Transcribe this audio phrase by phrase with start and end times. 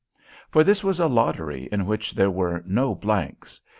[0.49, 3.61] For this was a lottery in which there were no blanks.